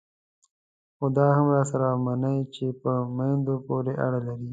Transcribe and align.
خو 0.97 1.05
دا 1.17 1.25
هم 1.37 1.47
راسره 1.55 1.87
ومنئ 1.93 2.39
چې 2.55 2.65
په 2.81 2.91
میندو 3.15 3.55
پورې 3.65 3.93
اړه 4.05 4.19
لري. 4.27 4.47